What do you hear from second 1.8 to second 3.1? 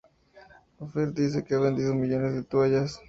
millones de toallas.